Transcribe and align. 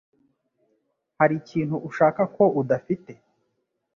Hari 1.17 1.33
ikintu 1.41 1.75
ushaka 1.89 2.21
ko 2.35 2.43
udafite 2.61 3.11